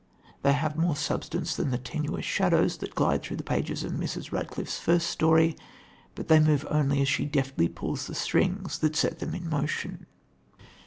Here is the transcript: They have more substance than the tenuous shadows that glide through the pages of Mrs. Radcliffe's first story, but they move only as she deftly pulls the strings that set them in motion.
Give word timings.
They 0.41 0.53
have 0.53 0.75
more 0.77 0.95
substance 0.95 1.55
than 1.55 1.69
the 1.69 1.77
tenuous 1.77 2.25
shadows 2.25 2.77
that 2.77 2.95
glide 2.95 3.21
through 3.21 3.37
the 3.37 3.43
pages 3.43 3.83
of 3.83 3.91
Mrs. 3.91 4.31
Radcliffe's 4.31 4.79
first 4.79 5.11
story, 5.11 5.55
but 6.15 6.27
they 6.27 6.39
move 6.39 6.65
only 6.71 7.03
as 7.03 7.07
she 7.07 7.25
deftly 7.25 7.67
pulls 7.67 8.07
the 8.07 8.15
strings 8.15 8.79
that 8.79 8.95
set 8.95 9.19
them 9.19 9.35
in 9.35 9.47
motion. 9.47 10.07